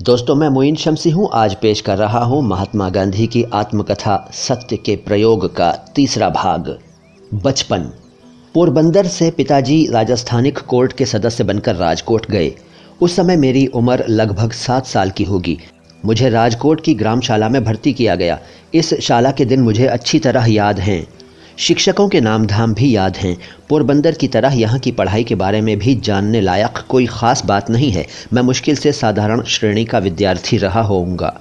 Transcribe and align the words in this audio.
दोस्तों, 0.00 0.34
मैं 0.34 0.48
मोइन 0.48 0.74
शमसी 0.76 1.10
हूँ। 1.10 1.28
आज 1.32 1.54
पेश 1.54 1.80
कर 1.80 1.96
रहा 1.98 2.18
हूँ 2.18 2.42
महात्मा 2.42 2.88
गांधी 2.88 3.26
की 3.26 3.42
आत्मकथा 3.42 4.30
सत्य 4.32 4.76
के 4.76 4.96
प्रयोग 4.96 5.56
का 5.56 5.72
तीसरा 5.94 6.28
भाग। 6.28 6.78
बचपन। 7.34 7.78
पोरबंदर 8.54 9.06
से 9.06 9.30
पिताजी 9.30 9.86
राजस्थानिक 9.90 10.58
कोर्ट 10.58 10.92
के 10.92 11.06
सदस्य 11.06 11.44
बनकर 11.44 11.74
राजकोट 11.74 12.26
गए। 12.30 12.52
उस 13.00 13.16
समय 13.16 13.36
मेरी 13.36 13.66
उम्र 13.66 14.04
लगभग 14.08 14.52
सात 14.52 14.86
साल 14.86 15.10
की 15.10 15.24
होगी। 15.24 15.58
मुझे 16.04 16.28
राजकोट 16.28 16.80
की 16.80 16.94
ग्रामशाला 16.94 17.48
में 17.48 17.64
भर्ती 17.64 17.92
किया 17.92 18.14
गया। 18.14 18.38
इस 18.74 18.94
शाला 18.94 19.30
के 19.30 19.44
दिन 19.44 19.60
मुझे 19.60 19.86
अच्छी 19.86 20.18
तरह 20.18 20.52
याद 20.52 20.80
हैं। 20.80 21.06
शिक्षकों 21.58 22.08
के 22.08 22.20
नाम 22.20 22.46
धाम 22.46 22.72
भी 22.74 22.96
याद 22.96 23.16
हैं। 23.16 23.36
पोरबंदर 23.68 24.12
की 24.12 24.28
तरह 24.28 24.54
यहाँ 24.54 24.78
की 24.78 24.90
पढ़ाई 24.92 25.24
के 25.24 25.34
बारे 25.34 25.60
में 25.60 25.78
भी 25.78 25.94
जानने 25.94 26.40
लायक 26.40 26.78
कोई 26.88 27.06
ख़ास 27.06 27.44
बात 27.44 27.70
नहीं 27.70 27.90
है। 27.90 28.04
मैं 28.32 28.42
मुश्किल 28.42 28.76
से 28.76 28.92
साधारण 28.92 29.42
श्रेणी 29.42 29.84
का 29.84 29.98
विद्यार्थी 29.98 30.56
रहा 30.56 30.80
होऊँगा। 30.80 31.32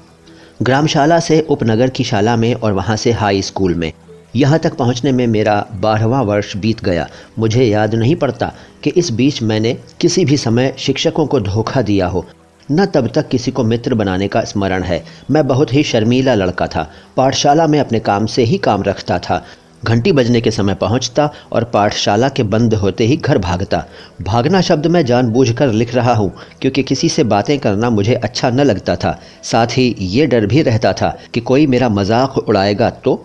ग्रामशाला 0.62 1.20
से 1.20 1.40
उपनगर 1.50 1.90
की 1.90 2.04
शाला 2.04 2.36
में 2.36 2.54
और 2.54 2.74
वहाँ 2.74 2.96
से 2.96 3.12
हाई 3.12 3.42
स्कूल 3.42 3.76
में। 3.76 3.92
यहाँ 4.36 4.60
तक 4.60 4.76
पहुँचने 4.76 5.12
में 5.12 5.26
मेरा 5.28 5.66
बारहवा 5.74 6.22
वर्ष 6.22 6.56
बीत 6.58 6.84
गया। 6.84 7.08
मुझे 7.40 7.64
याद 7.64 7.96
नहीं 7.96 8.16
पड़ता 8.16 8.52
कि 8.84 8.90
इस 8.90 9.12
बीच 9.12 9.42
मैंने 9.44 9.78
किसी 10.02 10.26
भी 10.26 10.38
समय 10.38 10.74
शिक्षकों 10.78 11.26
को 11.26 11.40
धोखा 11.40 11.82
दिया 11.82 12.08
हो। 12.08 12.26
न 12.72 12.86
तब 12.86 13.12
तक 13.16 13.28
किसी 13.28 13.52
को 13.52 13.64
मित्र 13.64 13.94
बनाने 13.94 14.28
का 14.28 14.42
स्मरण 14.44 14.84
है। 14.84 15.04
मैं 15.32 15.48
बहुत 15.48 15.74
ही 15.74 15.84
शर्मीला 15.84 16.36
लड़का 16.36 16.68
था। 16.68 16.90
पाठशाला 17.18 17.68
में 17.68 17.80
अपने 17.80 18.00
काम 18.00 18.26
से 18.26 18.44
ही 18.44 18.58
काम 18.58 18.84
रखता 18.84 19.20
था। 19.20 19.44
घंटी 19.86 20.12
बजने 20.12 20.40
के 20.42 20.52
समय 20.52 20.76
पहुँचता 20.76 21.30
और 21.52 21.64
पाठशाला 21.64 22.30
के 22.30 22.44
बंद 22.46 22.74
होते 22.74 23.06
ही 23.06 23.18
घर 23.18 23.38
भागता। 23.38 23.84
भागना 24.22 24.62
शब्द 24.62 24.88
मैं 24.88 25.04
जानबूझकर 25.06 25.72
लिख 25.74 25.94
रहा 25.96 26.14
हूँ, 26.14 26.32
क्योंकि 26.62 26.84
किसी 26.84 27.10
से 27.10 27.24
बातें 27.26 27.58
करना 27.60 27.90
मुझे 27.90 28.14
अच्छा 28.16 28.50
न 28.50 28.62
लगता 28.62 28.96
था। 28.96 29.20
साथ 29.44 29.78
ही 29.78 29.96
ये 30.00 30.26
डर 30.28 30.46
भी 30.46 30.62
रहता 30.62 30.94
था 30.94 31.18
कि 31.34 31.40
कोई 31.42 31.68
मेरा 31.68 31.90
मज़ाक 31.90 32.38
उड़ाएगा 32.40 32.90
तो? 32.90 33.24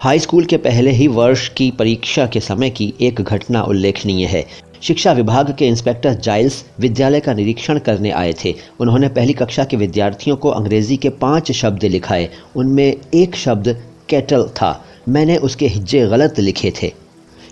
हाई 0.00 0.18
स्कूल 0.18 0.44
के 0.44 0.56
पहले 0.58 0.90
ही 0.90 1.06
वर्ष 1.08 1.48
की 1.48 1.70
परीक्षा 1.70 2.26
के 2.26 2.40
समय 2.40 2.70
की 2.70 2.92
एक 3.00 3.20
घटना 3.20 3.62
उल्लेखनीय 3.64 4.26
है। 4.26 4.44
शिक्षा 4.82 5.12
विभाग 5.12 5.54
के 5.58 5.66
इंस्पेक्टर 5.66 6.14
जाइल्स 6.14 6.64
विद्यालय 6.80 7.20
का 7.20 7.34
निरीक्षण 7.34 7.78
करने 7.78 8.10
आए 8.10 8.32
थे। 8.44 8.54
उन्होंने 8.80 9.08
पहली 9.08 9.32
कक्षा 9.32 9.64
के 9.64 9.76
विद्यार्थियों 9.76 10.36
को 10.36 10.48
अंग्रेज़ी 10.50 10.96
के 10.96 11.08
पाँच 11.22 11.52
शब्द 11.52 11.84
लिखाए। 11.84 12.28
उनमें 12.56 12.94
एक 13.14 13.36
शब्द 13.36 13.76
कैटल 14.08 14.44
था। 14.56 14.70
मैंने 15.08 15.36
उसके 15.36 15.66
हिज्जे 15.66 16.06
गलत 16.06 16.38
लिखे 16.40 16.72
थे। 16.82 16.92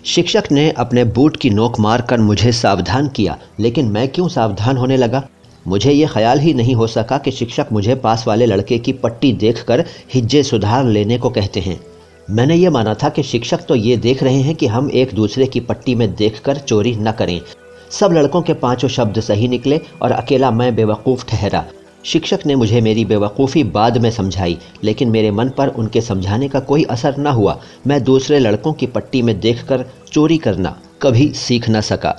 शिक्षक 0.05 0.43
ने 0.51 0.69
अपने 0.71 1.03
बूट 1.03 1.37
की 1.37 1.49
नोक 1.49 1.79
मार 1.79 2.01
कर 2.01 2.19
मुझे 2.19 2.51
सावधान 2.51 3.07
किया, 3.07 3.37
लेकिन 3.59 3.85
मैं 3.85 4.07
क्यों 4.07 4.27
सावधान 4.27 4.77
होने 4.77 4.97
लगा? 4.97 5.27
मुझे 5.67 5.91
ये 5.91 6.07
ख्याल 6.07 6.39
ही 6.39 6.53
नहीं 6.53 6.75
हो 6.75 6.87
सका 6.87 7.17
कि 7.17 7.31
शिक्षक 7.31 7.67
मुझे 7.71 7.95
पास 7.95 8.23
वाले 8.27 8.45
लड़के 8.45 8.77
की 8.77 8.91
पट्टी 8.93 9.31
देखकर 9.33 9.83
हिज्जे 10.13 10.43
सुधार 10.43 10.85
लेने 10.85 11.17
को 11.17 11.29
कहते 11.29 11.59
हैं। 11.59 11.79
मैंने 12.29 12.55
ये 12.55 12.69
माना 12.69 12.93
था 12.93 13.09
कि 13.09 13.23
शिक्षक 13.23 13.65
तो 13.65 13.75
ये 13.75 13.97
देख 13.97 14.23
रहे 14.23 14.41
हैं 14.41 14.55
कि 14.55 14.67
हम 14.67 14.89
एक 14.91 15.13
दूसरे 15.13 15.45
की 15.45 15.59
पट्टी 15.59 15.95
में 15.95 16.13
देखकर 16.15 16.57
चोरी 16.57 16.95
न 16.95 17.11
करें। 17.11 17.41
सब 17.91 18.13
लड़कों 18.13 18.41
के 18.41 18.53
पाँचों 18.53 18.87
शब्द 18.87 19.19
सही 19.19 19.47
निकले 19.47 19.79
और 20.01 20.11
अकेला 20.11 20.51
मैं 20.51 20.75
बेवकूफ़ 20.75 21.25
ठहरा। 21.25 21.65
शिक्षक 22.07 22.45
ने 22.45 22.55
मुझे 22.55 22.81
मेरी 22.81 23.03
बेवकूफ़ी 23.05 23.63
बाद 23.63 23.97
में 23.97 24.09
समझाई, 24.11 24.57
लेकिन 24.83 25.09
मेरे 25.09 25.31
मन 25.31 25.49
पर 25.49 25.67
उनके 25.67 26.01
समझाने 26.01 26.47
का 26.47 26.59
कोई 26.59 26.83
असर 26.83 27.17
न 27.17 27.27
हुआ। 27.27 27.59
मैं 27.87 28.03
दूसरे 28.03 28.39
लड़कों 28.39 28.73
की 28.73 28.87
पट्टी 28.87 29.21
में 29.21 29.39
देखकर 29.39 29.85
चोरी 30.11 30.37
करना 30.37 30.77
कभी 31.01 31.31
सीख 31.33 31.69
न 31.69 31.81
सका। 31.81 32.15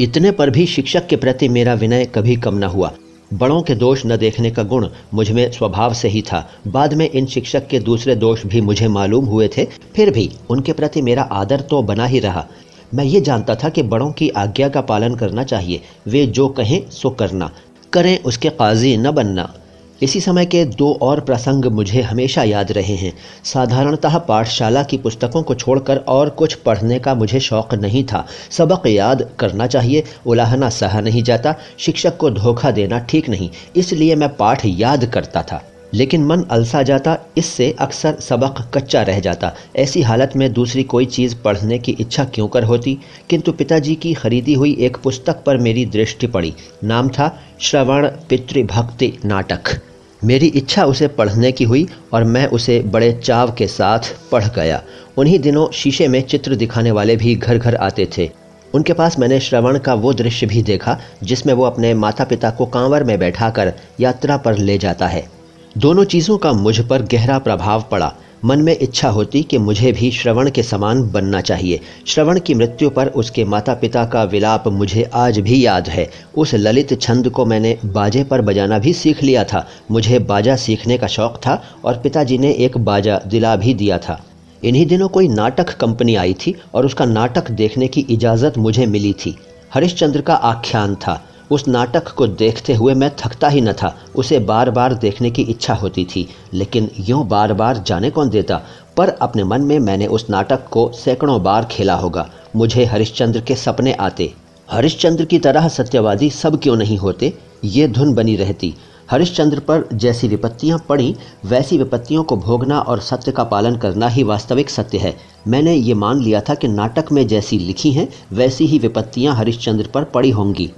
इतने 0.00 0.30
पर 0.30 0.50
भी 0.50 0.66
शिक्षक 0.66 1.06
के 1.06 1.16
प्रति 1.16 1.48
मेरा 1.48 1.74
विनय 1.74 2.04
कभी 2.04 2.36
कम 2.36 2.58
न 2.58 2.64
हुआ। 2.64 2.92
बड़ों 3.34 3.62
के 3.62 3.74
दोष 3.74 4.02
न 4.06 4.16
देखने 4.16 4.50
का 4.50 4.62
गुण 4.62 4.88
मुझमें 5.14 5.50
स्वभाव 5.52 5.94
से 5.94 6.08
ही 6.08 6.22
था। 6.22 6.48
बाद 6.66 6.94
में 6.94 7.08
इन 7.10 7.26
शिक्षक 7.26 7.66
के 7.66 7.78
दूसरे 7.78 8.14
दोष 8.16 8.46
भी 8.46 8.60
मुझे 8.60 8.88
मालूम 8.88 9.24
हुए 9.24 9.48
थे, 9.48 9.64
फिर 9.96 10.10
भी 10.10 10.30
उनके 10.50 10.72
प्रति 10.72 11.02
मेरा 11.02 11.22
आदर 11.22 11.60
तो 11.60 11.82
बना 11.82 12.06
ही 12.06 12.18
रहा। 12.18 12.46
मैं 12.94 13.04
ये 13.04 13.20
जानता 13.20 13.54
था 13.54 13.68
कि 13.68 13.82
बड़ों 13.82 14.12
की 14.12 14.28
आज्ञा 14.28 14.68
का 14.68 14.80
पालन 14.80 15.14
करना 15.14 15.44
चाहिए। 15.44 15.80
वे 16.06 16.26
जो 16.26 16.48
कहें 16.48 16.80
सो 16.90 17.10
करना। 17.10 17.50
करें 17.92 18.18
उसके 18.18 18.48
काजी 18.48 18.96
न 18.96 19.10
बनना। 19.10 19.54
इसी 20.02 20.20
समय 20.20 20.46
के 20.46 20.64
दो 20.64 20.98
और 21.02 21.20
प्रसंग 21.20 21.64
मुझे 21.64 22.02
हमेशा 22.02 22.42
याद 22.42 22.72
रहे 22.72 22.94
हैं। 22.96 23.12
साधारणतः 23.44 24.18
पाठशाला 24.18 24.82
की 24.82 24.96
पुस्तकों 24.96 25.42
को 25.42 25.54
छोड़कर 25.54 25.96
और 25.96 26.28
कुछ 26.28 26.54
पढ़ने 26.54 26.98
का 26.98 27.14
मुझे 27.14 27.40
शौक 27.40 27.74
नहीं 27.74 28.04
था। 28.04 28.26
सबक 28.50 28.86
याद 28.86 29.30
करना 29.38 29.66
चाहिए, 29.66 30.04
उलाहना 30.26 30.68
सहा 30.68 31.00
नहीं 31.00 31.22
जाता, 31.22 31.54
शिक्षक 31.78 32.16
को 32.16 32.30
धोखा 32.30 32.70
देना 32.70 32.98
ठीक 32.98 33.28
नहीं। 33.28 33.50
इसलिए 33.76 34.14
मैं 34.14 34.36
पाठ 34.36 34.62
याद 34.64 35.04
करता 35.04 35.42
था। 35.42 35.62
लेकिन 35.94 36.24
मन 36.24 36.42
अलसा 36.42 36.82
जाता, 36.82 37.18
इससे 37.36 37.76
अक्सर 37.78 38.14
सबक 38.20 38.70
कच्चा 38.74 39.02
रह 39.02 39.20
जाता। 39.20 39.54
ऐसी 39.76 40.02
हालत 40.02 40.32
में 40.36 40.52
दूसरी 40.52 40.82
कोई 40.82 41.04
चीज़ 41.04 41.36
पढ़ने 41.44 41.78
की 41.78 41.92
इच्छा 41.92 42.24
क्यों 42.24 42.48
कर 42.48 42.64
होती? 42.64 42.98
किंतु 43.30 43.52
पिताजी 43.52 43.94
की 43.94 44.14
खरीदी 44.14 44.54
हुई 44.54 44.76
एक 44.80 44.96
पुस्तक 44.96 45.42
पर 45.46 45.56
मेरी 45.56 45.86
दृष्टि 45.86 46.26
पड़ी। 46.26 46.54
नाम 46.84 47.08
था 47.08 47.42
श्रवण 47.60 48.08
पितृभक्ति 48.08 49.18
नाटक। 49.24 49.80
मेरी 50.24 50.46
इच्छा 50.46 50.84
उसे 50.84 51.08
पढ़ने 51.08 51.52
की 51.52 51.64
हुई 51.64 51.88
और 52.12 52.24
मैं 52.24 52.46
उसे 52.46 52.80
बड़े 52.80 53.12
चाव 53.12 53.52
के 53.52 53.66
साथ 53.66 53.98
पढ़ 54.32 54.44
गया। 54.44 54.82
उन्हीं 55.16 55.38
दिनों 55.38 55.72
शीशे 55.72 56.08
में 56.08 56.22
चित्र 56.22 56.54
दिखाने 56.54 56.90
वाले 56.90 57.16
भी 57.16 57.34
घर 57.34 57.58
घर 57.58 57.74
आते 57.74 58.08
थे। 58.18 58.30
उनके 58.74 58.92
पास 58.92 59.18
मैंने 59.18 59.40
श्रवण 59.40 59.78
का 59.78 59.94
वो 59.94 60.12
दृश्य 60.12 60.46
भी 60.46 60.62
देखा, 60.62 60.98
जिसमें 61.22 61.54
वो 61.54 61.64
अपने 61.64 61.94
माता 61.94 62.24
पिता 62.24 62.50
को 62.50 62.66
कांवर 62.66 63.04
में 63.04 63.18
बैठाकर 63.18 63.72
यात्रा 64.00 64.36
पर 64.36 64.58
ले 64.58 64.78
जाता 64.78 65.06
है। 65.06 65.41
दोनों 65.78 66.04
चीज़ों 66.04 66.38
का 66.38 66.52
मुझ 66.52 66.80
पर 66.80 67.02
गहरा 67.02 67.38
प्रभाव 67.38 67.84
पड़ा। 67.90 68.12
मन 68.44 68.58
में 68.58 68.78
इच्छा 68.78 69.08
होती 69.08 69.42
कि 69.42 69.58
मुझे 69.58 69.92
भी 69.92 70.10
श्रवण 70.10 70.50
के 70.50 70.62
समान 70.62 71.10
बनना 71.10 71.40
चाहिए। 71.40 71.80
श्रवण 72.06 72.40
की 72.40 72.54
मृत्यु 72.54 72.90
पर 72.90 73.06
उसके 73.06 73.44
माता 73.44 73.74
पिता 73.74 74.04
का 74.04 74.24
विलाप 74.24 74.68
मुझे 74.68 75.10
आज 75.14 75.38
भी 75.38 75.66
याद 75.66 75.88
है। 75.88 76.10
उस 76.36 76.54
ललित 76.54 77.00
छंद 77.00 77.28
को 77.28 77.44
मैंने 77.44 77.78
बाजे 77.84 78.24
पर 78.24 78.40
बजाना 78.40 78.78
भी 78.78 78.92
सीख 78.92 79.22
लिया 79.22 79.44
था। 79.44 79.66
मुझे 79.90 80.18
बाजा 80.18 80.56
सीखने 80.56 80.98
का 80.98 81.06
शौक 81.06 81.36
था 81.36 81.62
और 81.84 81.98
पिताजी 81.98 82.38
ने 82.38 82.52
एक 82.52 82.78
बाजा 82.78 83.20
दिला 83.26 83.56
भी 83.56 83.74
दिया 83.74 83.98
था। 83.98 84.24
इन्हीं 84.64 84.86
दिनों 84.86 85.08
कोई 85.08 85.28
नाटक 85.28 85.74
कंपनी 85.74 86.14
आई 86.14 86.34
थी 86.34 86.54
और 86.74 86.86
उसका 86.86 87.04
नाटक 87.04 87.50
देखने 87.50 87.88
की 87.88 88.00
इजाज़त 88.00 88.58
मुझे 88.58 88.86
मिली 88.86 89.12
थी। 89.12 89.36
हरिश्चंद्र 89.74 90.20
का 90.20 90.34
आख्यान 90.34 90.94
था। 90.94 91.24
उस 91.52 91.68
नाटक 91.68 92.08
को 92.08 92.26
देखते 92.26 92.74
हुए 92.74 92.94
मैं 92.94 93.10
थकता 93.16 93.48
ही 93.48 93.60
न 93.60 93.72
था। 93.72 93.94
उसे 94.16 94.38
बार 94.38 94.70
बार 94.70 94.94
देखने 94.94 95.30
की 95.30 95.42
इच्छा 95.42 95.74
होती 95.74 96.04
थी, 96.04 96.28
लेकिन 96.54 96.90
यूँ 97.00 97.26
बार 97.28 97.52
बार 97.52 97.78
जाने 97.86 98.10
कौन 98.10 98.28
देता? 98.28 98.60
पर 98.96 99.08
अपने 99.08 99.44
मन 99.44 99.62
में 99.62 99.78
मैंने 99.78 100.06
उस 100.06 100.30
नाटक 100.30 100.68
को 100.68 100.90
सैकड़ों 100.94 101.42
बार 101.42 101.64
खेला 101.64 101.94
होगा। 101.94 102.28
मुझे 102.56 102.84
हरिश्चंद्र 102.84 103.40
के 103.40 103.54
सपने 103.54 103.92
आते। 103.92 104.32
हरिश्चंद्र 104.70 105.24
की 105.24 105.38
तरह 105.38 105.68
सत्यवादी 105.68 106.30
सब 106.30 106.60
क्यों 106.60 106.76
नहीं 106.76 106.98
होते? 106.98 107.32
ये 107.64 107.88
धुन 107.88 108.14
बनी 108.14 108.36
रहती। 108.36 108.74
हरिश्चंद्र 109.10 109.58
पर 109.58 109.88
जैसी 109.92 110.28
विपत्तियाँ 110.28 110.78
पड़ी, 110.88 111.14
वैसी 111.44 111.78
विपत्तियों 111.78 112.22
को 112.22 112.36
भोगना 112.36 112.80
और 112.80 113.00
सत्य 113.00 113.32
का 113.32 113.44
पालन 113.44 113.76
करना 113.76 114.08
ही 114.08 114.22
वास्तविक 114.22 114.70
सत्य 114.70 114.98
है। 114.98 115.14
मैंने 115.48 115.74
ये 115.74 115.94
मान 115.94 116.22
लिया 116.22 116.40
था 116.40 116.54
कि 116.54 116.68
नाटक 116.68 117.12
में 117.12 117.26
जैसी 117.26 117.58
लिखी 117.58 117.92
हैं, 117.92 118.08
वैसी 118.32 118.66
ही 118.66 118.78
विपत्तियाँ 118.78 119.34
हरिश्चंद्र 119.34 119.88
पर 119.94 120.04
पड़ी 120.04 120.30
होंगी। 120.30 120.70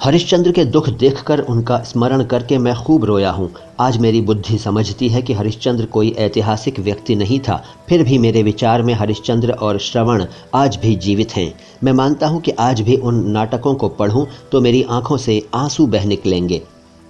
हरिश्चंद्र 0.00 0.52
के 0.52 0.64
दुख 0.64 0.88
देखकर 0.90 1.40
उनका 1.40 1.76
स्मरण 1.82 2.22
करके 2.24 2.58
मैं 2.58 2.74
खूब 2.74 3.04
रोया 3.04 3.30
हूँ। 3.30 3.50
आज 3.80 3.96
मेरी 3.96 4.20
बुद्धि 4.20 4.58
समझती 4.58 5.08
है 5.08 5.20
कि 5.22 5.32
हरिश्चंद्र 5.32 5.86
कोई 5.86 6.10
ऐतिहासिक 6.18 6.78
व्यक्ति 6.80 7.14
नहीं 7.14 7.38
था, 7.40 7.56
फिर 7.88 8.02
भी 8.02 8.18
मेरे 8.18 8.42
विचार 8.42 8.82
में 8.82 8.92
हरिश्चंद्र 8.94 9.52
और 9.52 9.78
श्रवण 9.78 10.24
आज 10.54 10.76
भी 10.76 10.94
जीवित 10.96 11.32
हैं। 11.32 11.52
मैं 11.84 11.92
मानता 11.92 12.26
हूँ 12.26 12.40
कि 12.40 12.50
आज 12.50 12.80
भी 12.80 12.96
उन 12.96 13.22
नाटकों 13.30 13.74
को 13.74 13.88
पढ़ूँ 13.90 14.26
तो 14.52 14.60
मेरी 14.60 14.82
आँखों 14.90 15.16
से 15.16 15.42
आँसू 15.54 15.86
बह 15.86 16.04
निकलेंगे। 16.04 16.62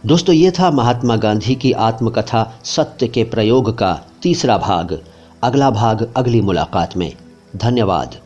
दोस्तों, 0.05 0.35
ये 0.35 0.51
था 0.51 0.71
महात्मा 0.71 1.17
गांधी 1.17 1.55
की 1.55 1.73
आत्मकथा 1.73 2.43
सत्य 2.65 3.09
के 3.09 3.25
प्रयोग 3.27 3.71
का 3.79 3.93
तीसरा 4.23 4.59
भाग। 4.59 4.99
अगला 5.43 5.71
भाग 5.71 6.07
अगली 6.17 6.41
मुलाकात 6.41 6.97
में। 6.97 7.13
धन्यवाद। 7.57 8.21